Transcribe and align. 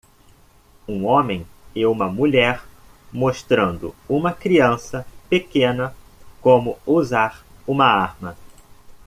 Um 0.87 1.05
homem 1.05 1.45
e 1.75 1.85
uma 1.85 2.09
mulher 2.09 2.63
mostrando 3.13 3.95
uma 4.09 4.33
criança 4.33 5.05
pequena 5.29 5.95
como 6.41 6.75
usar 6.87 7.45
uma 7.67 7.85
arma. 7.85 8.35